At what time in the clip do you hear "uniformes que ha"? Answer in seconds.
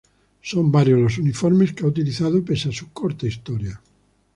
1.19-1.87